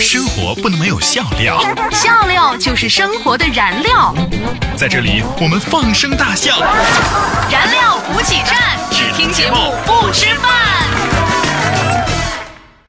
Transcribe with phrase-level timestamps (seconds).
[0.00, 4.14] 生活不能没有笑料，笑料就是生活的燃料。
[4.76, 6.60] 在这里我们放声大笑，
[7.50, 10.50] 燃料补给站，只听节目不吃饭。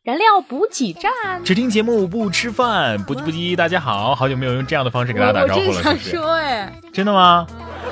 [0.04, 1.12] 燃料补给站，
[1.44, 3.56] 只听节目不吃饭，不叽不叽。
[3.56, 6.12] 大家好，好久没有用这样的方式给大家打招呼了，是不是？
[6.12, 7.48] 说哎，真的吗？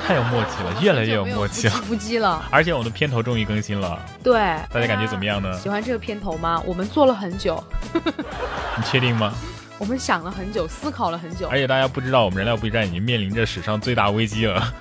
[0.08, 1.74] 太有默契了，越来越有默契了。
[1.86, 2.42] 不羁了。
[2.50, 4.32] 而且我们的片头终于更新了，对，
[4.72, 5.52] 大家感觉怎么样呢？
[5.58, 6.62] 喜欢这个片头吗？
[6.64, 7.62] 我们做了很久，
[7.92, 9.34] 你确定吗？
[9.76, 14.72] 我们想了很久，思考了很久而，且大家不知道，我们燃料补给站已经面临着史上最大危机了。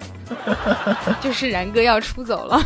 [1.20, 2.62] 就是然哥要出走了。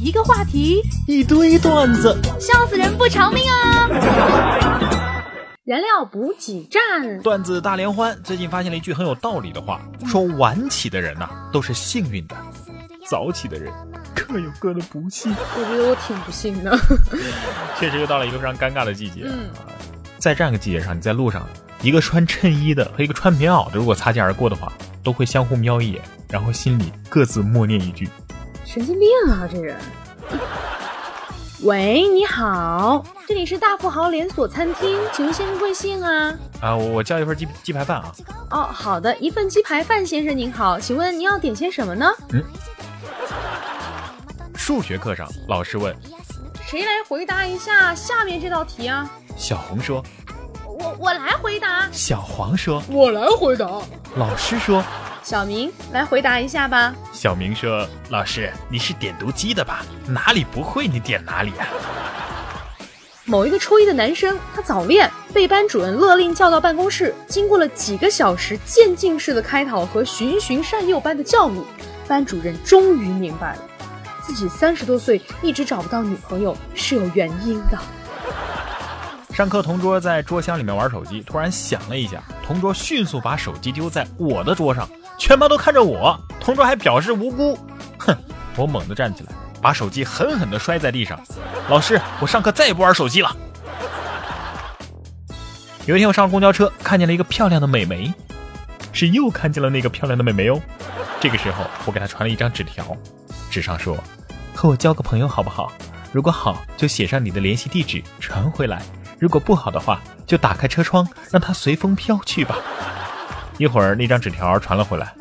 [0.00, 5.08] 一个话题，一堆段子，笑死人不偿命啊！
[5.64, 8.20] 燃料补给站，段子大联欢。
[8.24, 12.34] 最近发现了一句很有道理的话，说晚起的人呐、都是幸运的，
[13.08, 13.72] 早起的人
[14.12, 15.32] 各有各的不幸。
[15.32, 16.76] 我觉得我挺不幸的。
[17.78, 19.22] 确实又到了一个非常尴尬的季节。
[19.24, 19.70] 嗯啊
[20.18, 21.46] 在这样一个季节上，你在路上，
[21.80, 24.72] 一个穿衬衣的和一个穿棉袄的，如果擦肩而过的话，
[25.04, 28.08] 都会相互瞄一眼，然后心里各自默念一句
[28.64, 29.76] 神经病啊，这人。
[31.62, 36.36] 喂，你好，这里是大富豪连锁餐厅，请问先生贵姓啊？
[36.60, 38.12] 啊，我我叫一份鸡鸡排饭啊。
[38.50, 42.10] 哦，好的，一份鸡排饭，先生您好，请问您要点些什么呢？
[42.32, 42.42] 嗯
[44.56, 45.94] 数学课上，老师问
[46.66, 49.08] 谁来回答一下下面这道题啊？
[49.36, 50.04] 小红说，
[50.78, 53.66] 我我来回答，小黄说，我来回答。
[54.16, 54.82] 老师说，
[55.22, 56.94] 小明来回答一下吧。
[57.12, 59.84] 小明说，老师你是点读机的吧？
[60.06, 61.66] 哪里不会你点哪里啊？
[63.26, 67.14] 某一个初一的男生，他早恋，被班主任勒令叫到办公室。
[67.28, 71.62] 经过了几个小时渐进式的开导和循循善诱般的教育，
[72.08, 73.62] 班主任终于明白了，
[74.22, 77.78] 自己三十多岁一直找不到女朋友是有原因的。
[79.32, 84.86] 上课，同桌在桌箱里面玩手机，突然响了一下，同桌迅速把手机丢在我的桌上，
[85.18, 87.58] 全班都看着我，同桌还表示无辜。
[87.98, 88.14] 哼，
[88.56, 91.18] 我猛地站起来，把手机狠狠地摔在地上。
[91.70, 93.34] 老师，我上课再也不玩手机了。
[95.86, 98.12] 有一天，我上公交车，看见了一个漂亮的美眉，
[98.92, 100.60] 是又看见了那个漂亮的美眉哦。
[101.20, 102.94] 这个时候，我给她传了一张纸条，
[103.50, 103.96] 纸上说
[104.54, 105.72] ：“和我交个朋友好不好？
[106.12, 108.78] 如果好，就写上你的联系地址传回来；
[109.22, 112.56] 如果不好的话，就打开车窗，让它随风飘去吧。”
[113.56, 115.14] 一会儿，那张纸条传了回来，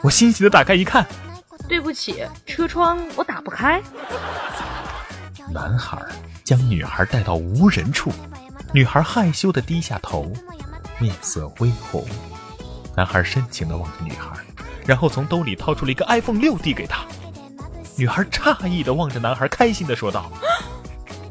[0.00, 1.06] 我欣喜的打开一看，
[1.68, 3.82] 对不起，车窗我打不开。
[5.52, 6.02] 男孩
[6.42, 8.10] 将女孩带到无人处，
[8.72, 10.32] 女孩害羞的低下头，
[10.98, 12.06] 面色微红。
[12.96, 14.30] 男孩深情的望着女孩，
[14.86, 17.04] 然后从兜里掏出了一个 iPhone 六递给她。
[17.98, 20.32] 女孩诧异的望着男孩，开心的说道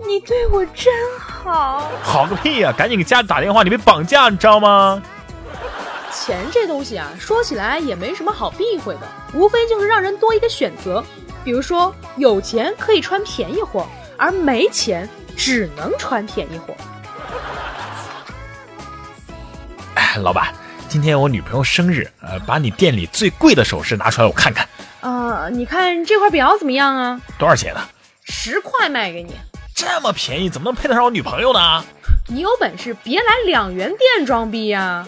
[0.07, 1.30] 你对我真好。
[1.43, 5.01] ：“好好个屁呀、赶紧给家里打电话，你被绑架，你知道吗
[6.13, 9.01] 钱这东西啊，说起来也没什么好避讳的，
[9.33, 11.03] 无非就是让人多一个选择。
[11.43, 13.87] 比如说，有钱可以穿便宜货，
[14.17, 16.75] 而没钱只能穿便宜货。？”
[19.95, 20.53] 哎，老板，
[20.87, 24.67] 今天我女朋友生日，呃，把你店里最贵的首饰拿出来我看看，
[24.99, 27.19] 啊、你看这块表怎么样啊？
[27.39, 27.81] 多少钱呢？
[28.23, 29.35] 十块卖给你，
[29.81, 31.83] 这么便宜，怎么能配得上我女朋友呢？
[32.27, 35.07] 你有本事别来两元店装逼呀、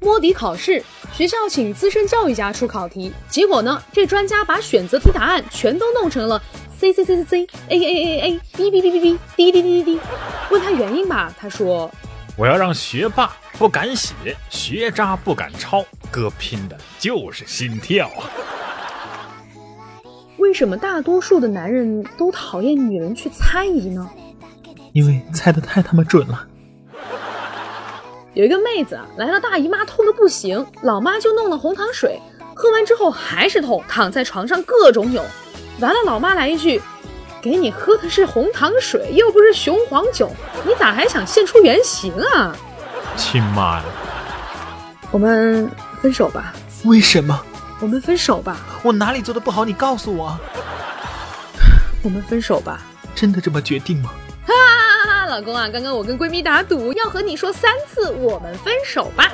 [0.00, 6.40] 摸底考试，学校请资深教育家出考题，结果呢，这专家把选择题答案全都弄成了
[6.80, 10.00] C C C C C A A A A B B B B B 滴滴滴滴滴。
[10.50, 11.90] 问他原因吧，他说
[12.38, 14.14] 我要让学霸不敢写，
[14.48, 18.24] 学渣不敢抄，哥拼的就是心跳啊！
[20.46, 24.08] 为什么大多数的男人都讨厌女人去猜疑呢？
[24.92, 26.46] 因为猜的太他妈准了。
[28.32, 32.20] 有一个妹子啊，来了大姨妈，痛的不行，老妈就弄了红糖水，
[32.54, 35.20] 喝完之后还是痛，躺在床上各种扭。
[35.80, 36.80] 完了，老妈来一句
[37.42, 40.30] ：“给你喝的是红糖水，又不是雄黄酒，
[40.64, 42.56] 你咋还想现出原形啊
[43.16, 43.84] 亲妈呀！？”
[45.10, 45.68] 我们
[46.00, 46.54] 分手吧，
[46.84, 47.42] 为什么？
[47.80, 49.64] 我们分手吧，我哪里做的不好？
[49.64, 50.38] 你告诉我。
[52.02, 52.80] 我们分手吧。
[53.14, 54.10] 真的这么决定吗？
[54.46, 55.26] 哈哈哈！
[55.26, 59.30] 老公啊，刚刚我跟闺蜜打赌，要和你说三次“我们分手吧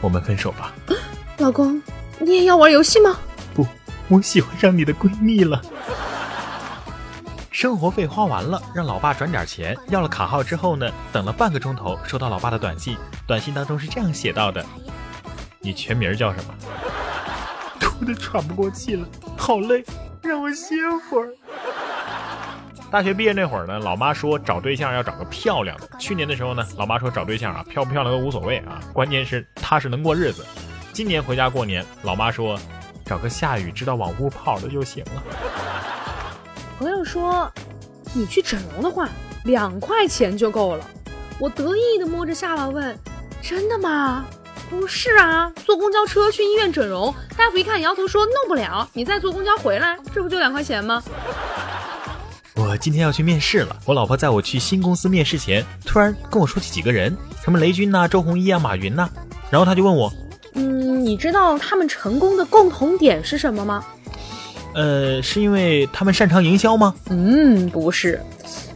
[0.00, 0.72] 我们分手吧。
[1.38, 1.80] ”。老公，
[2.18, 3.18] 你也要玩游戏吗？
[3.54, 3.66] 不，
[4.08, 5.60] 我喜欢上你的闺蜜了。
[7.50, 9.76] 生活费花完了，让老爸转点钱。
[9.88, 12.96] 要了卡号之后呢，等了半个钟头，收到老爸的短信。
[13.26, 14.64] 短信当中是这样写到的
[15.60, 16.54] ：“你全名叫什么？”
[17.80, 19.84] 哭得喘不过气了，好累，
[20.22, 20.76] 让我歇
[21.08, 21.30] 会儿。
[22.90, 25.88] 大学毕业那会儿呢，老妈说找对象要找个漂亮的。
[25.98, 30.44] 去年的时候呢，老妈说找对象啊，漂不漂亮都无所谓啊，关键是踏实能过日子。
[30.92, 32.58] 今年回家过年，老妈说
[33.04, 35.22] 找个下雨知道往屋跑的就行了。
[36.78, 37.50] 朋友说，
[38.12, 39.08] 你去整容的话，
[39.44, 40.84] 两块钱就够了。
[41.38, 42.98] 我得意的摸着下巴问
[43.40, 44.24] ：“真的吗
[44.70, 51.02] ？”“不是啊，坐公交车去医院整容，大夫一看摇头说弄不了，你再坐公交回来，这不就两块钱吗？”
[52.54, 59.08] 我今天要去面试了，我老婆在我去新公司面试前，突然跟我说起几个人，什么雷军呐、周鸿祎啊、马云呐，
[59.50, 60.12] 然后他就问我
[60.54, 63.84] ：“嗯，你知道他们成功的共同点是什么吗
[64.74, 68.20] ？”“呃，是因为他们擅长营销吗？”“嗯，不是。”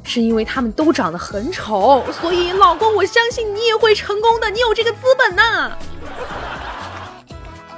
[0.05, 5.73] 是因为他们都长得很丑，所以老公，我相信你也会成功的，你有这个资本呐。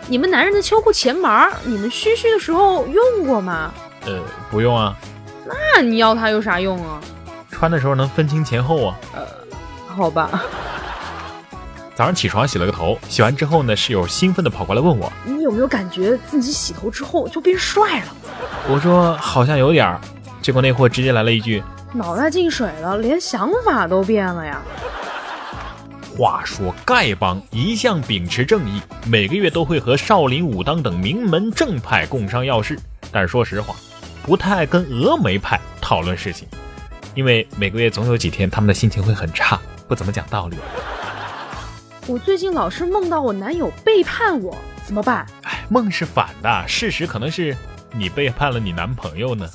[0.08, 1.30] 你们男人的秋裤前门，
[1.64, 3.72] 你们嘘嘘的时候用过吗？
[4.04, 4.20] 呃，
[4.50, 4.94] 不用啊。
[5.46, 7.00] 那你要它有啥用啊？
[7.50, 8.96] 穿的时候能分清前后啊。
[9.14, 9.26] 呃，
[9.86, 10.42] 好吧。
[11.94, 18.14] 早上起床洗了个头，洗完之后呢，室友兴奋的跑过来问我：“你有没有感觉自己洗头之后就变帅了？”
[18.68, 20.00] 我说：“好像有点儿。”
[20.42, 21.62] 结果那货直接来了一句。
[21.92, 24.60] 脑袋进水了，连想法都变了呀！
[26.16, 32.78] 话说丐帮一向秉持正义，每个月都会和少林、武当等名门正派共商要事，
[33.12, 33.74] 但是说实话，
[34.22, 36.48] 不太爱跟峨眉派讨论事情，
[37.14, 40.56] 因为每个月总有几天他们的心情会很差，不怎么讲道理。
[42.06, 45.26] 我最近老是梦到我男友背叛我，怎么办？
[45.42, 47.54] 哎，梦是反的，事实可能是
[47.92, 49.46] 你背叛了你男朋友呢。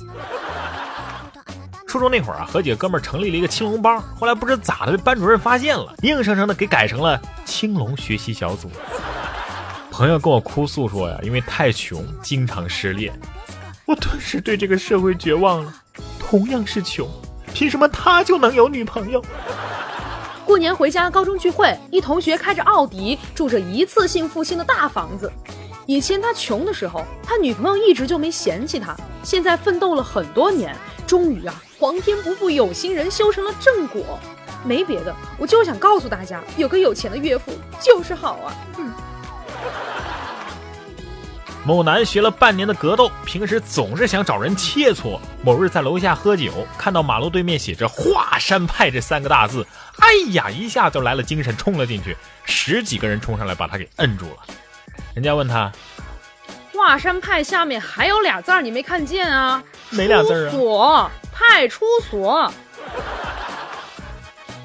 [1.92, 8.70] 初中那会儿啊，和几个哥们儿成立了一个青龙帮，后来不知咋的被班主任发现了，硬生生的给改成了青龙学习小组。
[9.90, 13.12] 朋友跟我哭诉说呀，因为太穷，经常失恋。
[13.84, 15.74] 我顿时对这个社会绝望了。
[16.18, 17.06] 同样是穷，
[17.52, 19.22] 凭什么他就能有女朋友？
[20.46, 25.30] 过年回家，高中聚会，一同学开着奥迪，住着一次性付清的大房子。
[25.84, 28.96] 以前他穷的时候，他女朋友一直就没嫌弃他。
[29.22, 30.74] 现在奋斗了很多年，
[31.06, 31.54] 终于啊。
[31.82, 34.16] 皇天不负有心人，修成了正果。
[34.64, 38.54] 没别的，我就是想告诉大家，有个有钱的岳父就是好啊。
[38.78, 38.92] 嗯。
[41.64, 45.18] 某男学了半年的格斗，平时总是想找人切磋。
[45.42, 49.66] 某日在楼下喝酒，看到马路对面写着“华山派”这三个大字，
[49.98, 52.16] 哎呀，一下就来了精神，冲了进去。
[52.44, 54.36] 十几个人冲上来把他给摁住了。
[55.14, 55.72] 人家问他
[56.72, 59.60] ：“华山派下面还有俩字儿，你没看见啊？
[59.90, 61.10] 哪俩字啊？”
[61.52, 62.50] 派出所。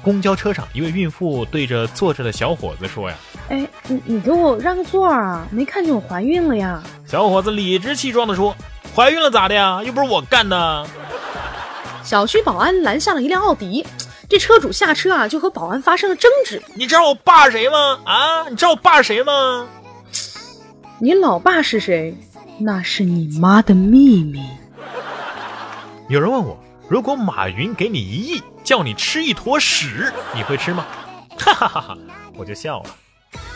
[0.02, 3.16] 公交车上，一位孕妇对着坐着的小伙子说：“呀，
[3.50, 5.46] 哎，你你给我让个座啊！
[5.50, 8.56] 没看见我怀孕了呀？”小伙子理直气壮地说
[8.96, 9.82] ：“怀孕了咋的呀？
[9.84, 10.86] 又不是我干的。”
[12.02, 13.86] 小区保安拦下了一辆奥迪，
[14.26, 16.62] 这车主下车啊，就和保安发生了争执。
[16.74, 17.98] 你知道我爸是谁吗？
[18.06, 19.68] 啊，你知道我爸是谁吗？
[20.98, 22.16] 你老爸是谁？
[22.58, 24.40] 那是你妈的秘密。
[26.08, 26.58] 有人问我，
[26.88, 30.86] 如果马云给你一亿，叫你吃一坨屎，你会吃吗？
[31.38, 31.98] 哈哈哈哈！
[32.34, 32.90] 我就笑了，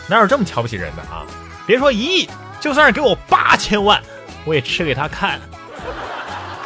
[0.06, 1.25] 哪有这么瞧不起人的啊？
[1.67, 2.29] 别说一亿，
[2.61, 4.02] 就算是给我八千万，
[4.44, 5.40] 我也吃给他看。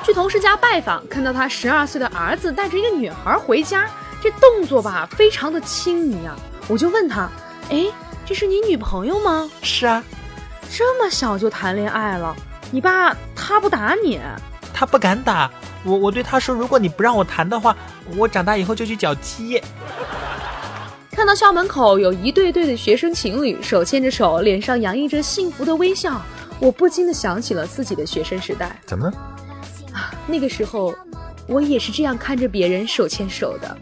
[0.04, 3.88] 去同事家拜访，看到他十二岁的儿子带着一个女孩回家，
[4.20, 6.36] 这动作吧，非常的亲昵啊。
[6.66, 7.30] 我就问他，
[7.70, 7.86] 哎，
[8.24, 9.48] 这是你女朋友吗？
[9.62, 10.02] 是啊，
[10.68, 12.34] 这么小就谈恋爱了，
[12.72, 14.20] 你爸他不打你？
[14.76, 15.50] 他不敢打。
[15.84, 17.74] 我我对他说：“如果你不让我谈的话，
[18.14, 19.62] 我长大以后就去搅鸡。”
[21.10, 26.20] 看到校门口有一对对的学生情侣手牵着手，脸上洋溢着幸福的微笑，
[26.60, 28.78] 我不禁的想起了自己的学生时代。
[28.84, 29.12] 怎么了？
[29.94, 30.94] 啊，那个时候
[31.48, 33.74] 我也是这样看着别人手牵手的。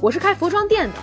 [0.00, 0.94] 我是开服装店的，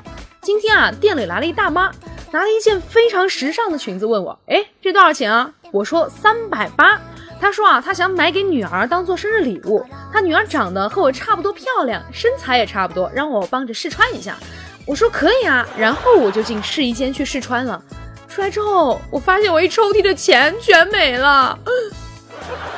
[0.42, 1.92] 今天啊，店里来了一大妈，
[2.32, 7.02] 拿了一件非常时尚的裙子，问我：“哎，这多少钱啊？”我说：“三百八。”
[7.42, 9.84] 他说啊，他想买给女儿当做生日礼物。
[10.14, 14.38] 他女儿长得和我差不多漂亮，身材也差不多，让我帮着试穿一下。
[14.86, 17.82] 我说可以啊，然后我就进试衣间去试穿了。
[18.30, 21.58] 出来之后，我发现我一抽屉的钱全没了。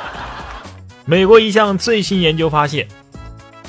[1.04, 2.88] 美国一项最新研究发现，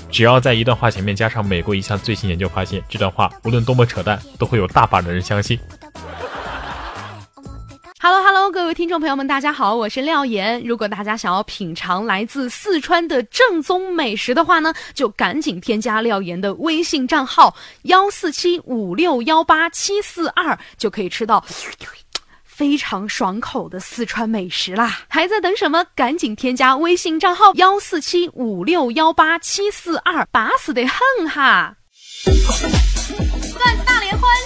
[0.09, 5.59] 只要在一段话前面加上“美国一项最新研究发现”，这段话无论多么扯淡，都会有大把的人相信。
[8.07, 10.63] Hello Hello，各位听众朋友们，大家好，我是廖岩。
[10.63, 21.43] 如果大家想要品尝来自四川的正宗美食的话呢，就赶紧添加廖岩的微信账号幺四七五六幺八七四二，就可以吃到
[22.43, 24.99] 非常爽口的四川美食啦！
[25.07, 25.83] 还在等什么？
[25.95, 31.75] 赶紧添加微信账号幺四七五六幺八七四二，巴适得很哈！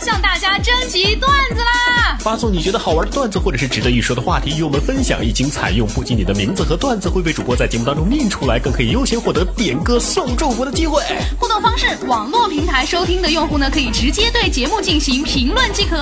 [0.10, 2.18] 向大家征集段子啦！
[2.20, 11.04] 发送你觉得好玩的段子或者是值得一说的话题与我们分享，一经采用，不仅你的名字和段子会被主播在节目当中念出来，更可以优先获得点歌送祝福的机会。
[11.40, 15.96] 互动方式：网络平台收听的用户呢，可以直接对节目进行评论即可；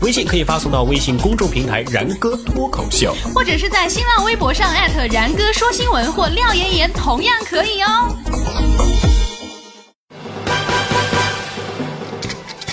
[0.00, 8.16] 微信可以发送到微信公众平台“然哥脱口秀”，或者是在新浪微博上艾特然哥说新闻或廖妍妍，同样可以哦。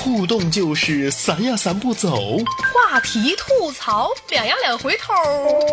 [0.10, 2.40] 互动就是散呀散不走，
[2.74, 5.14] 话题吐槽两呀两回头，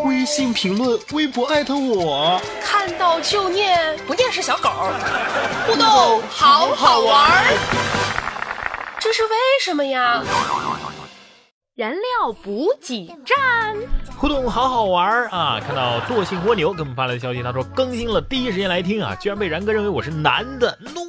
[0.04, 4.68] 微信评论、微博艾特我，看到就念，不念是小狗。
[5.66, 7.46] 互动好好玩，
[9.00, 9.30] 这是为
[9.64, 10.22] 什么呀？
[11.74, 13.74] 燃料补给站，
[14.18, 15.58] 互动好好玩啊！
[15.66, 19.16] 看到惰性蜗牛给我们发来的消息，他说更新了，第一时间来听啊！
[19.18, 21.05] 居然被然哥认为我是男的，怒！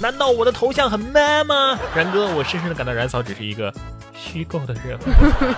[0.00, 1.78] 难道我的头像很 man 吗？
[1.94, 3.72] 然哥，我深深的感到冉嫂只是一个
[4.14, 4.98] 虚构的人。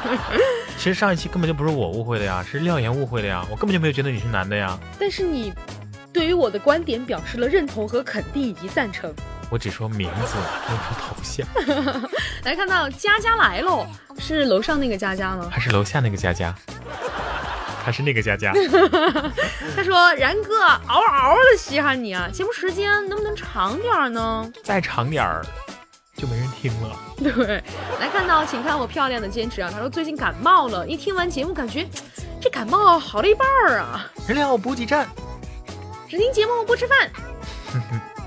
[0.77, 4.79] 其实上一期根本就不是我误会的呀，是廖岩误会的呀，我根本就没有觉得你是男的呀。
[4.99, 5.53] 但是你
[6.13, 9.13] 对于我的观点表示了认同和肯定以及赞成。
[9.51, 10.37] 我只说名字，
[10.69, 11.47] 没说头像。
[12.45, 13.87] 来看到佳佳来喽，
[14.19, 15.49] 是楼上那个佳佳吗？
[15.51, 16.55] 还是楼下那个佳佳？
[17.89, 18.53] 还是那个佳佳？
[19.75, 22.29] 他说：“然哥，嗷嗷的稀罕你啊！
[22.31, 24.53] 节目时间能不能长点呢？
[24.63, 25.43] 再长点儿，
[26.15, 27.65] 就没人听了。”对，
[27.99, 29.71] 来看到，请看我漂亮的坚持啊！
[29.73, 31.89] 他说最近感冒了，一听完节目感觉
[32.43, 34.05] 这感冒好了一半儿啊！
[34.29, 35.09] 燃料补给站，
[36.07, 37.11] 只听节目不吃饭。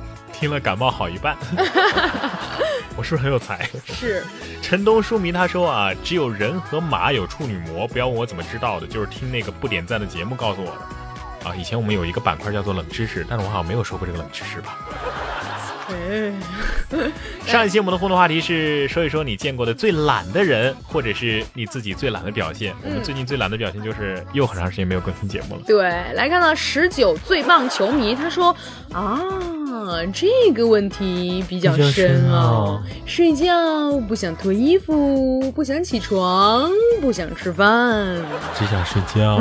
[0.41, 1.37] 听了感冒好一半，
[2.97, 3.69] 我是不是很有才？
[3.85, 4.23] 是。
[4.59, 11.47] 陈东书迷他说啊，只有人和马有处女膜，不要问我怎么知道的，就是听那个不点赞的节目告诉我的。
[11.47, 14.79] 啊，以前我们有一个板块叫做冷知识，但是我好像没有说过这个冷知识吧？
[17.45, 22.73] 上一期我们的互动话题是说一说你见过的最懒的人，或者是你自己最懒的表现。
[22.83, 25.61] 我们最近最懒的表现就是又很长时间没有更新节目了。
[25.67, 28.55] 对，来看到十九最棒球迷，他说
[28.91, 29.21] 啊，
[30.13, 36.69] 这个问题比较深啊，睡觉不想脱衣服，不想起床，
[37.01, 38.17] 不想吃饭，
[38.57, 39.39] 只想睡觉。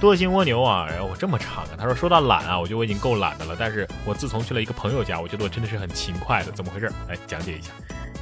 [0.00, 1.70] 惰性蜗牛啊，然后我这么长啊。
[1.76, 3.54] 他说说到懒啊，我觉得我已经够懒的了。
[3.58, 6.50] 但是我自从去了一个朋友家，我觉得我真的是很勤快的。
[6.52, 6.90] 怎么回事？
[7.06, 7.70] 来讲解一下。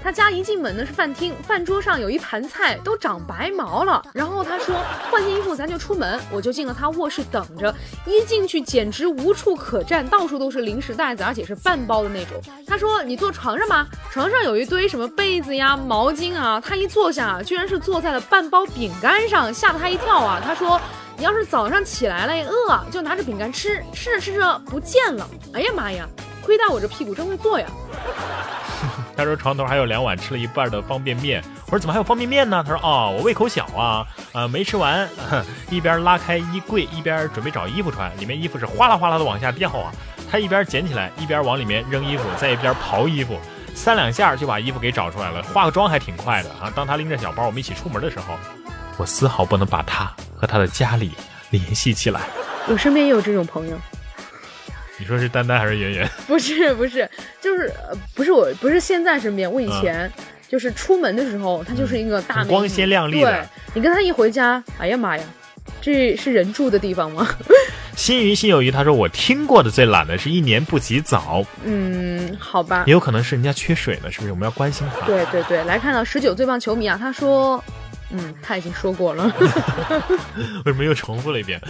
[0.02, 4.02] 他家一进门呢是饭厅，饭桌上有一盘菜都长白毛了。
[4.12, 4.74] 然后他说
[5.10, 7.74] 换件衣服咱就出门，我就进了他卧室等着。
[8.06, 12.40] 一进去简直无处可站，到处都是零食袋子，而且是半包的那种。
[12.66, 16.60] 他说你坐床上吧，床上有一堆什么被子呀、毛巾啊。
[16.60, 20.40] 他一坐下，居然是坐在了半包饼干上，吓得他一跳啊。
[20.44, 20.80] 他说。
[21.18, 25.28] 你要是早上起来了饿，就拿着饼干吃，吃着吃着不见了。
[25.52, 26.08] 哎呀妈呀，
[26.44, 27.66] 亏待我这屁股真会坐呀！
[29.18, 31.42] 他说床头还有两碗吃了一半的方便面。
[31.66, 32.62] 我说怎么还有方便面呢？
[32.64, 35.08] 他说哦，我胃口小啊，呃没吃完。
[35.70, 39.90] 一边拉开衣柜，一边准备找衣服穿，里面衣服是哗啦哗啦的往下掉啊。
[40.30, 43.36] 他一边捡起来，一边往里面扔衣服，在一边刨衣服，
[43.74, 45.42] 三两下就把衣服给找出来了。
[45.42, 46.72] 化个妆还挺快的啊。
[46.72, 48.36] 当他拎着小包，我们一起出门的时候。
[48.98, 50.04] 我丝毫不能把他
[50.36, 51.10] 和他的家里
[51.50, 52.20] 联系起来。
[52.68, 53.76] 我身边也有这种朋友。
[54.98, 56.10] 你说是丹丹还是圆圆？
[56.26, 57.08] 不是不是，
[57.40, 57.72] 就是
[58.14, 60.10] 不是我不是现在身边，我以前
[60.48, 63.30] 就是出门的时候，他就是一个大光鲜亮丽的。
[63.30, 65.24] 对，你跟他一回家，哎呀妈呀，
[65.80, 67.28] 这是人住的地方吗？
[67.96, 71.44] 心鱼心有余，他说我听过的最懒的是一年不洗澡。
[71.64, 74.32] 嗯，好吧，也有可能是人家缺水呢，是不是？
[74.32, 75.06] 我们要关心他。
[75.06, 77.62] 对对对，来看到十九最棒球迷啊，他说。
[78.10, 79.30] 嗯，他已经说过了，
[80.64, 81.60] 为什么又重复了一遍？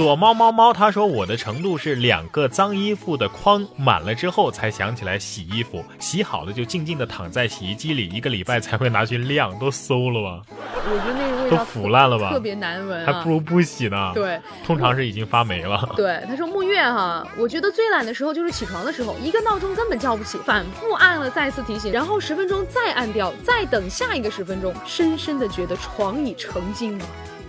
[0.00, 10.42] 躲猫猫猫，他说我的程度是两个脏衣服的筐满了之后才想起来洗衣服，洗好了就静静的躺在洗衣机里，一个礼拜才会拿去晾，都馊了吧？
[10.74, 12.30] 我觉得那个味道都腐烂了吧？
[12.30, 14.12] 特别难闻，还不如不洗呢。
[14.14, 15.86] 对，通常是已经发霉了。
[15.94, 25.76] 对，他说木月哈，我觉得最懒的时候就是起床的时候，一个闹钟根本叫不起，反复按了再次提醒，然后十分钟再按掉，再等下一个十分钟，深深的觉得。
[25.76, 27.04] 床已成精了，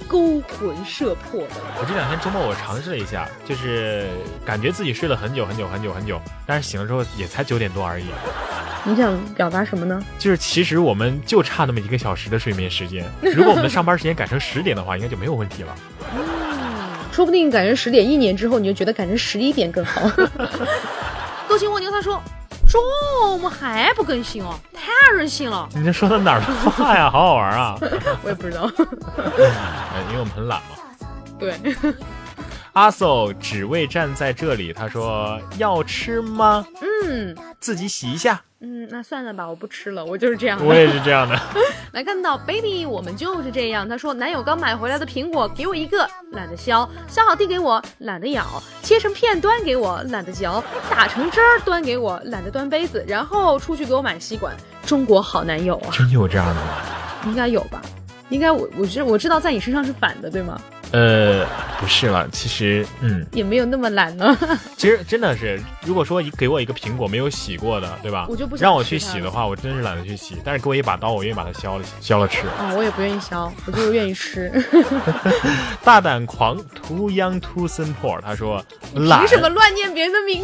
[0.07, 1.55] 勾魂摄魄的。
[1.79, 4.07] 我这两天周末我尝试了一下，就是
[4.45, 8.05] 感觉自己睡了很久很久很久很久，但是醒了之后也才九点多而已。
[8.83, 10.03] 你想表达什么呢？
[10.17, 15.75] 就是其实我们就差那么一个小时的睡眠时间，如果我们的上班时间改成十点的话，应该就没有问题了。
[16.15, 16.23] 嗯，
[17.11, 20.09] 说不定改成十点，一年之后你就觉得改成十一点更好。
[21.47, 22.21] 多情蜗牛他说。
[22.71, 22.81] 中
[23.41, 25.67] 午还不更新哦，太任性了。
[25.73, 27.09] 你这说的哪儿的话呀？
[27.11, 27.75] 好好玩啊！
[28.23, 28.61] 我也不知道。
[29.17, 30.77] 呃因为我们很懒嘛。
[31.37, 31.59] 对，
[32.73, 36.65] 阿 so 只为站在这里，他说要吃吗？
[36.81, 38.41] 嗯自己洗一下。
[38.63, 40.63] 嗯，那算了吧，我不吃了，我就是这样的。
[40.63, 41.37] 我也是这样的。
[41.93, 43.89] 来看到 baby，我们就是这样。
[43.89, 48.43] 他说男友刚买回来的苹果给我一个，懒得削；削好递给我，懒得咬；
[48.83, 53.03] 切成片端给我，懒得嚼；打成汁儿端给我，懒得端杯子。
[53.07, 54.55] 然后出去给我买吸管。
[54.85, 56.61] 中国好男友啊，真有这样的吗？
[57.25, 57.81] 应该有吧？
[58.29, 60.61] 应该我我知我知道在你身上是反的，对吗？
[60.91, 61.45] 呃，
[61.79, 64.37] 不是了，其实，嗯，也没有那么懒呢。
[64.75, 68.25] 其实真的是，如果说一给我一个苹果没有洗过的，对吧？
[68.29, 70.37] 我就不想让我去洗的话，我真是懒得去洗。
[70.43, 72.41] 但是给我一把刀，我愿意把它削了削了吃。
[72.59, 74.51] 啊，我也不愿意削，我就是愿意吃。
[75.81, 78.61] 大胆狂 too young too simple，他说
[78.93, 80.43] 懒凭，什么乱念别人的名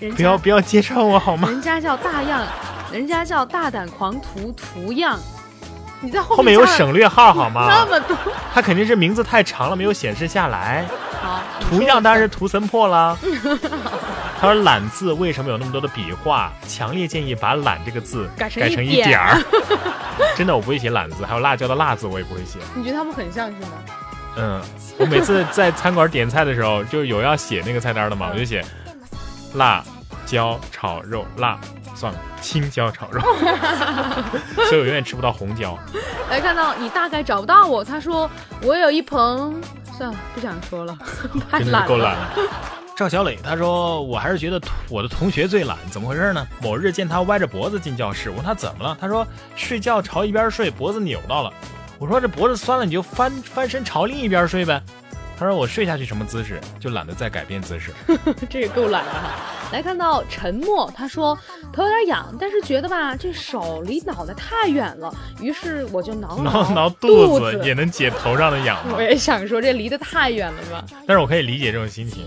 [0.00, 0.10] 字？
[0.16, 1.48] 不要不要揭穿我好吗？
[1.48, 2.44] 人家叫大样，
[2.90, 5.20] 人家叫大胆狂徒图样。
[6.00, 7.86] 你在后后面有省略号好吗 那吗？
[7.90, 8.16] 么多，
[8.54, 10.86] 他肯定是名字太长了，没有显示下来。
[11.20, 13.18] 好，图样当然是图森破了。
[14.40, 16.50] 他说“懒”字为什么有那么多的笔画？
[16.66, 19.38] 强烈建议把“懒”这个字改成一点儿。
[20.34, 22.58] 真的，我不会写“懒”字，还有辣椒的“辣”字我也不会写。
[22.74, 23.72] 你觉得他们很像是吗？
[24.38, 24.62] 嗯，
[24.96, 28.64] 我每次在餐馆点菜的时候，就有要写那个菜单的嘛，我就写
[29.54, 29.84] 辣
[30.24, 31.58] 椒炒肉辣，
[31.94, 33.20] 算了，青椒炒肉，
[34.68, 35.78] 所以我永远吃不到红椒。
[36.30, 38.30] 来看到你大概找不到我，他说
[38.62, 39.18] 我有一盆，
[39.96, 40.96] 算了，不想说了，
[41.50, 41.88] 太真的懒了。
[41.88, 42.30] 够懒了。
[42.96, 46.46] 赵小磊他说：“我还是觉得我的同学最懒，怎么回事呢？
[46.60, 51.50] 某日见他歪着脖子进教室，我问他怎么了，他说睡觉朝一边睡，脖子扭到了。
[51.98, 54.82] 我说这脖子酸了，你就翻翻身朝另一边睡呗。
[55.40, 57.90] 他说我睡下去什么姿势，就懒得再改变姿势。
[58.50, 59.30] 这也够懒的哈。
[59.72, 61.34] 来看到沉默，他说
[61.72, 69.00] 头有点痒，但是觉得吧，这手离脑袋太远了，于是我就挠挠挠肚肚子也能解头上的痒 我？
[69.00, 70.84] 也想说，这离得太远了吧？
[71.06, 72.24] 但是我可以理解这种心情，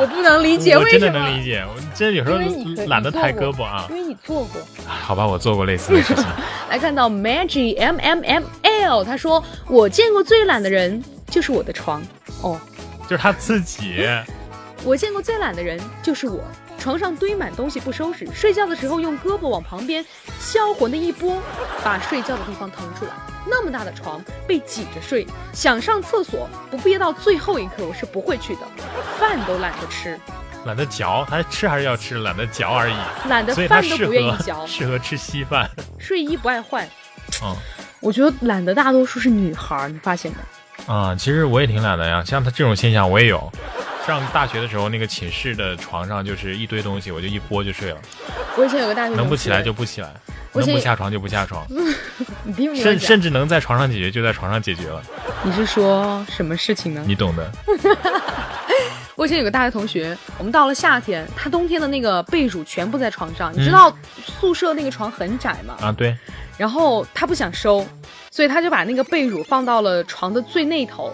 [0.00, 1.10] 我不能理解我真的。
[1.10, 1.62] 能理解。
[1.62, 2.38] 我真的有时候
[2.86, 3.84] 懒得抬胳膊啊。
[3.90, 4.62] 因为你做过。
[4.86, 6.24] 好吧，我做过类似的事情。
[6.70, 12.02] 来看到 Maggie M M M L，他说我见过最懒的人就是我的床。
[12.42, 12.60] 哦，
[13.08, 14.06] 就是他自己，
[14.84, 16.42] 我见过最懒的人就是我。
[16.78, 20.04] 床上堆满东西不收拾，睡觉的时候用胳膊往旁边
[20.38, 21.40] 销魂的一拨，
[21.82, 23.10] 把睡觉的地方腾出来。
[23.48, 28.60] 那么大的床被挤着睡，想上厕所不憋到最后一刻我是不会去的，
[29.18, 30.20] 饭都懒得吃，
[30.64, 32.94] 懒得嚼，他吃还是要吃，懒得嚼而已。
[33.28, 35.68] 懒得饭都不愿意嚼， 适合吃稀饭。
[35.98, 36.86] 睡衣不爱换。
[37.42, 37.56] 嗯
[38.00, 40.38] 我觉得懒的大多数是女孩儿，你发现没？
[40.86, 43.52] 啊，其实我也挺懒的呀，像他这种现象我也有。
[44.06, 47.98] 上大学的时候，那个寝室的床上就是一堆东西，我就一拨就睡了，
[48.56, 50.08] 我以前有个大学同能不起来就不起来，
[50.54, 51.66] 能不下床就不下床，
[52.44, 55.02] 你听我甚，甚至能在床上解决就在床上解决了，
[55.42, 57.02] 你是说什么事情呢？
[57.04, 57.50] 你懂的。
[59.16, 63.50] 我以前有个大学同学，我们到了夏天，他冬天的那个被褥全部在床上。
[63.54, 63.90] 嗯你知道
[64.22, 65.74] 宿舍那个床很窄吗？
[65.80, 66.14] 啊，对，
[66.56, 67.86] 然后他不想收，
[68.30, 71.12] 所以他就把那个被褥放到了床的最那头，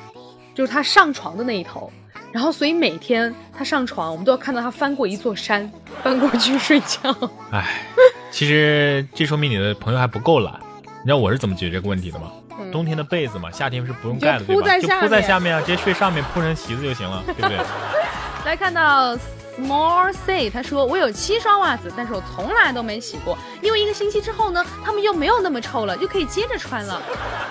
[0.54, 1.90] 就是他上床的那一头。
[2.32, 5.70] 然后，所以每天他上床，我们都要看到他翻过一座山，
[6.02, 7.14] 翻过去睡觉。
[7.50, 7.82] 哎，
[8.30, 10.54] 其实这说明你的朋友还不够懒。
[10.82, 12.32] 你知道我是怎么解决这个问题的吗？
[12.70, 14.62] 冬天的被子嘛，夏天是不用盖的，对吧？
[14.62, 17.58] 嗯就铺在下面啊，直接睡上面，铺成席子就行了，对不对？
[18.46, 19.14] 来看到
[19.56, 27.02] Small Say，他说我有七双袜子，但是我从来都没洗过，因为一个星期之后呢，他们又没有那么臭了，就可以接着穿了。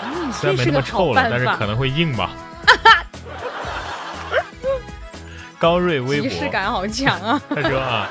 [0.03, 1.65] 嗯，虽然没这是个好那么臭了，办法但是可。
[1.67, 2.31] 能会硬吧。
[5.59, 7.41] 高瑞微博，仪式感好强啊！
[7.53, 8.09] 他说啊，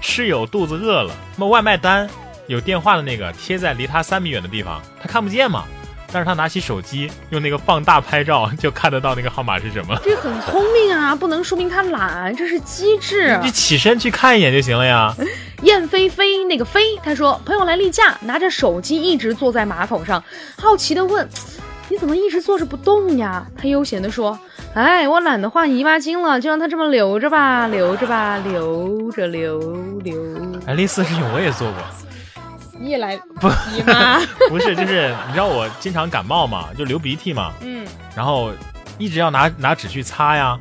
[0.00, 2.08] 室友肚子饿了，那外卖单
[2.46, 5.64] 有电话的那个贴在离他三米远的地方，他看不见嘛。
[6.12, 9.98] 但是他拿起手机用那个放大拍照，就看得到那个号码是什么。
[10.04, 13.38] 这很聪明啊，不能说明他懒，这是机智。
[13.42, 15.14] 你起身去看一眼就行了呀。
[15.62, 20.22] 燕飞飞那个飞，他说朋友来例假，拿着手机一直坐在马桶上，
[20.56, 21.26] 好奇的问
[21.88, 24.38] ：“你怎么一直坐着不动呀？”他悠闲的说
[24.74, 29.58] ：“哎，我懒得换姨妈巾了，就让它这么留着吧，留着吧，留着留
[30.04, 30.16] 留。
[30.66, 31.80] 哎，类似的事情我也做过，”
[32.78, 34.18] 你也来姨妈？
[34.48, 38.52] 不是，就是你知道我经常感冒嘛，就流鼻涕嘛，嗯，然后
[38.98, 40.58] 一直要拿拿纸去擦呀，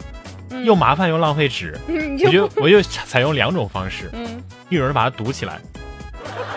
[0.63, 5.59] 又麻烦又浪费纸，你我就我就采用两种方式，嗯，一种是把它堵起来，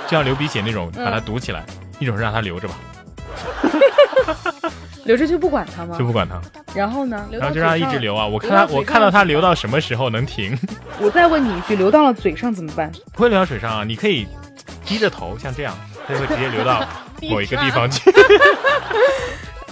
[0.07, 1.61] 就像流鼻血那种，嗯把它堵起来；
[1.99, 2.75] 一种是让它留着吧。
[5.05, 6.05] 留着就不管它吗就？
[6.05, 6.38] 不管它，
[6.75, 7.27] 然后呢？
[7.33, 8.27] 然后就让它一直流啊。
[8.27, 10.55] 我看他，流到嘴上我看到它流到什么时候能停，
[11.01, 12.92] 我再问你一句，流到了嘴上怎么办？
[13.14, 13.85] 不会流到水上啊。
[13.85, 14.27] 你可以
[14.88, 16.83] 低着头，像这样，它就会直接流到
[17.29, 18.11] 某一个地方去。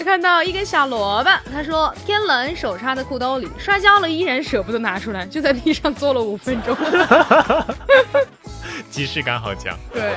[0.05, 6.77] 看到一根小萝卜，他说天冷手插在裤兜里，摔跤了依然舍不得拿出来，就在地上坐了五分钟。
[8.89, 9.77] 即视感好强。
[9.93, 10.13] 对，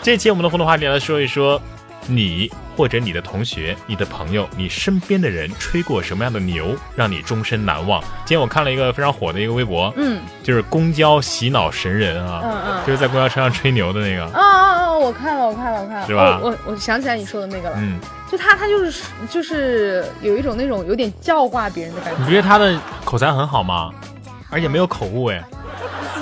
[0.00, 1.60] 这期我们的互动话题来说一说，
[2.06, 8.00] 你或者你的同学、你的朋友、你身边的人吹过什么样的牛，让你终身难忘？
[8.24, 12.86] 今天我看了一个非常火的一个微博，嗯就是公交洗脑神人啊，嗯嗯。
[12.86, 14.24] 就是在公交车上吹牛的那个。
[14.26, 14.98] 哦哦哦！
[14.98, 17.98] 我看了，我看了，我看了，是吧哦我我想起来你说的那个了，嗯，
[18.30, 22.30] 就他，他就是就是有一种那种有点教化别人的感觉你觉。
[22.32, 23.90] 觉得他的口才很好吗？
[24.50, 25.42] 而且没有口误哎，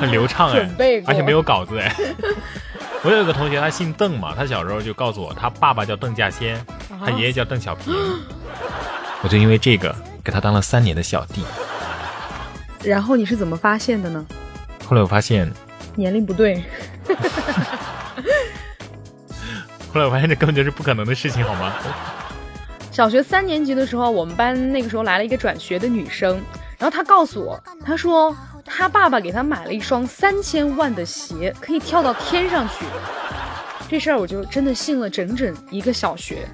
[0.01, 1.95] 很流畅哎 准备，而且没有稿子哎。
[3.03, 6.57] 我有一个同学，他姓邓嘛，他小时候就告诉我，他爸爸叫邓稼先，
[6.91, 7.95] 啊他爷爷叫邓小平。
[9.23, 11.43] 我就因为这个给他当了三年的小弟。
[12.85, 14.25] 然后你是怎么发现的呢？
[14.87, 15.51] 后来我发现，
[15.95, 16.63] 年龄不对，
[19.93, 21.73] 后来我发现这根本就是不可能的事情，好吗？
[22.91, 26.39] 小学三年级的时候，我们班那个时候来了一个转学的女生，
[26.77, 28.37] 然后她告诉我，她说
[28.73, 32.85] 他爸爸给他买了一双三千万的鞋，可以跳到天上去。
[33.89, 36.49] 这事儿我就真的信了整整一个小学。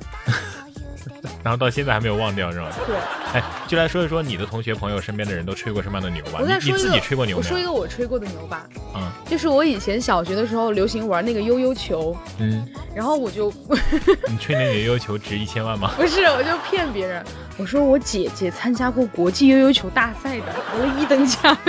[1.47, 2.67] 然后到现在还没有忘掉，是吧？
[2.89, 2.97] 对，
[3.33, 6.41] 哎，就来说一说你的同学朋友身边的人都吹过什么样的牛吧？
[6.41, 7.43] 我再说一个，你你自己吹过牛我？
[7.43, 8.65] 说一个我吹过的牛吧，
[8.97, 13.53] 嗯就是我以前小学的时候流行玩那个悠悠球，嗯，然后我就
[14.29, 15.93] 你吹那个悠悠球值一千万吗？
[15.97, 17.25] 不是，我就骗别人，
[17.59, 21.57] 我说我姐姐参加过国际悠悠球大赛的，得了一等奖。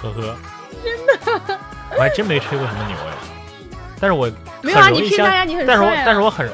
[0.00, 0.36] 呵呵，
[0.84, 1.58] 真的，
[1.96, 3.12] 我还真没吹过什么牛哎，
[3.98, 6.48] 但是我没有啊你骗大家你很但是我但是我很，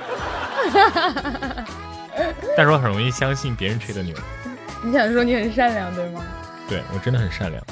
[2.56, 4.14] 但是我很容易相信别人吹的牛，
[4.82, 6.22] 你想说你很善良对吗？
[6.68, 7.62] 对我真的很善良。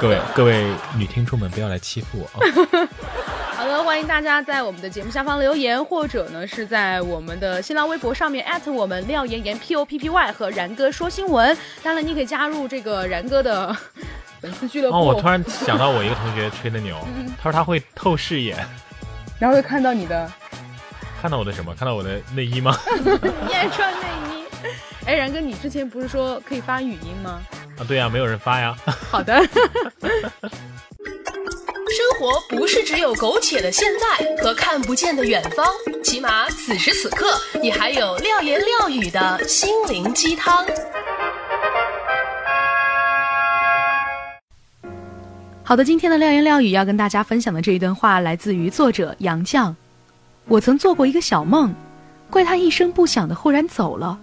[0.00, 0.64] 各位各位
[0.96, 2.88] 女听众们，不要来欺负我啊！
[3.54, 11.54] 好的，欢迎大家在我们的节目下方留言，或者呢是在我们的新浪微博上面艾特我们廖妍妍 P O P P Y 和然哥说新闻。
[11.82, 13.76] 当然，你可以加入这个然哥的
[14.40, 16.96] 粉丝俱乐部，哦，我突然想到我一个同学吹的牛，
[17.36, 18.56] 他说他会透视眼，
[19.38, 20.30] 然后会看到你的
[21.22, 21.72] 看到我的什么？
[21.72, 22.76] 看到我的内衣吗？
[22.98, 24.44] 你也穿内衣。
[25.06, 27.40] 哎，然哥，你之前不是说可以发语音吗？
[27.78, 28.76] 啊，对呀、没有人发呀。
[29.08, 29.40] 好的。
[31.92, 35.64] 生活不是只有苟且的现在和看不见的远方，
[36.02, 37.26] 起码此时此刻，
[37.62, 40.66] 你还有廖言廖语的心灵鸡汤。
[45.62, 49.72] 好的，今天的廖言廖语要跟大家分享的这一段话来自于作者杨绛。
[50.46, 51.72] 我曾做过一个小梦，
[52.28, 54.18] 怪他一声不响的忽然走了，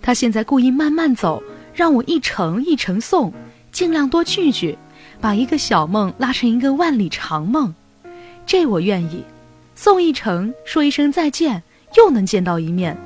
[0.00, 1.42] 他现在故意慢慢走，
[1.74, 3.32] 让我一程一程送，
[3.72, 4.76] 尽量多聚聚，
[5.20, 7.74] 把一个小梦拉成一个万里长梦，
[8.46, 9.24] 这我愿意。
[9.74, 11.62] 送一程，说一声再见，
[11.96, 12.96] 又能见到一面，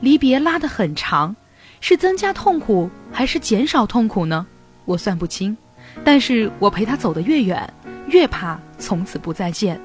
[0.00, 1.34] 离别拉得很长，
[1.80, 4.46] 是增加痛苦还是减少痛苦呢？
[4.84, 5.56] 我算不清。
[6.04, 7.72] 但是我陪他走得越远，
[8.08, 9.80] 越怕从此不再见。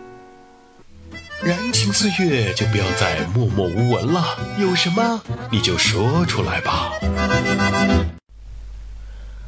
[1.44, 4.24] 燃情岁月就不要再默默无闻了，
[4.60, 5.20] 有什么
[5.52, 6.92] 你就说出来吧。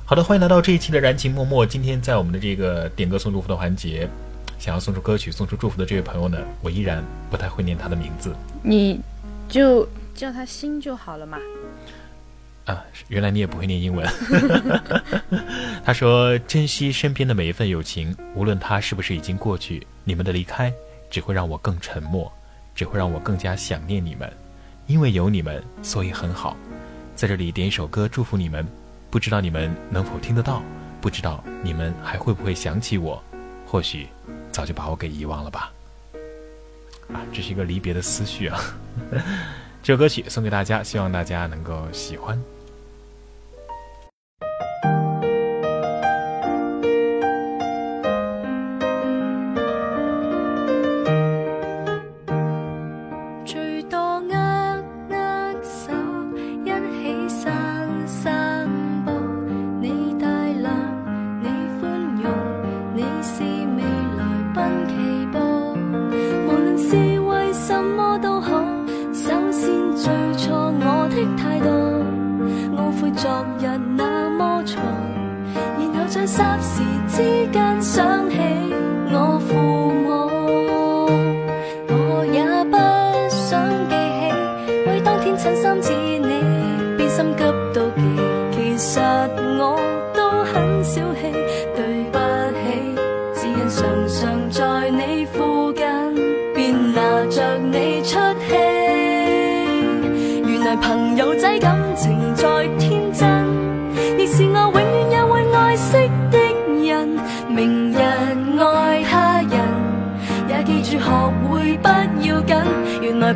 [0.03, 1.63] 好的，欢迎来到这一期的燃情默默。
[1.63, 4.09] 今天在我们的这个点歌送祝福的环节，
[4.57, 8.99] 想要送出歌曲、送出祝福的这位朋友呢，我依然不太会念他的名字你
[9.47, 11.37] 就叫他心就好了嘛。
[12.65, 12.83] 啊。
[13.07, 14.09] 原来你也不会念英文。
[15.85, 20.73] 他说：“珍惜身边的每一份友情，无论他是不是已经过去，你们的离开
[21.13, 22.33] 只会让我更沉默，
[22.73, 24.33] 只会让我更加想念你们。
[24.87, 26.57] 因为有你们，所以很好。
[27.15, 28.67] 在这里点一首歌祝福你们，
[29.11, 30.63] 不知道你们能否听得到，
[30.99, 33.23] 不知道你们还会不会想起我，
[33.67, 34.07] 或许
[34.51, 35.71] 早就把我给遗忘了吧。
[37.13, 38.59] 啊，这是一个离别的思绪啊。
[39.83, 42.41] 这首歌曲送给大家，希望大家能够喜欢。
[77.83, 78.32] 想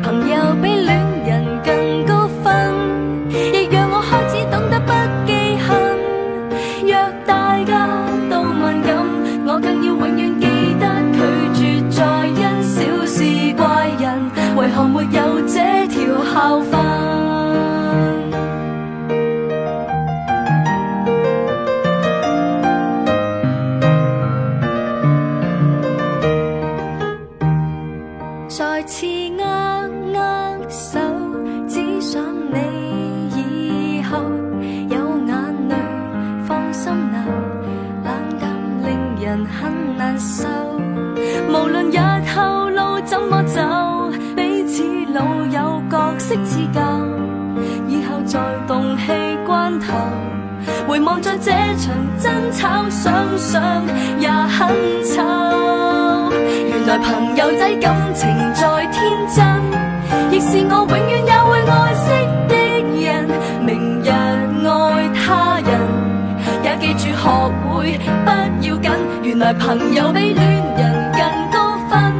[0.00, 2.72] 朋友比恋人更高分，
[3.30, 4.92] 亦让我开始懂得不
[5.26, 5.68] 记恨。
[6.86, 6.94] 若
[7.26, 7.88] 大家
[8.30, 8.96] 都敏感，
[9.46, 10.46] 我更要永远记
[10.78, 11.18] 得拒
[11.54, 13.24] 绝再因小事
[13.56, 17.07] 怪人，为何没有这条校训？
[50.98, 53.62] 回望在这场争吵，想想
[54.18, 54.68] 也很
[55.04, 55.22] 丑。
[56.68, 58.98] 原来朋友仔感情再天
[59.32, 59.46] 真，
[60.32, 62.10] 亦是我永远也会爱惜
[62.48, 62.56] 的
[63.06, 63.28] 人。
[63.64, 65.70] 明日爱他人，
[66.64, 67.30] 也记住学
[67.70, 68.30] 会不
[68.66, 68.90] 要紧。
[69.22, 70.44] 原来朋友比恋
[70.76, 71.20] 人更
[71.52, 72.12] 高分，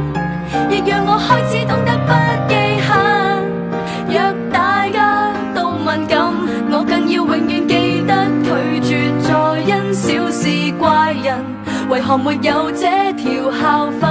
[12.09, 14.07] 何沒有这条校訓？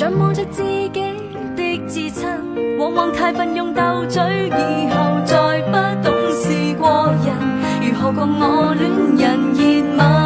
[0.00, 1.02] 仰望着自己
[1.56, 2.28] 的至亲，
[2.78, 5.72] 往往太奮勇斗嘴，以后再不
[6.04, 7.34] 懂事过人，
[7.82, 9.60] 如何共我恋人热
[9.96, 10.21] 吻？